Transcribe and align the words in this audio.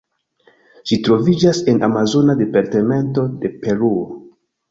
Ĝi 0.91 0.97
troviĝas 1.07 1.59
en 1.73 1.83
amazona 1.89 2.37
departemento 2.41 3.27
de 3.43 3.55
Peruo. 3.67 4.19